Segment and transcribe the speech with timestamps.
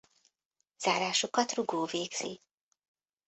[0.77, 2.41] Zárásukat rugó végzi.